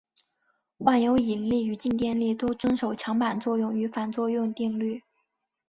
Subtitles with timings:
[0.79, 5.03] 万有引力与静电力都遵守强版作用与反作用定律。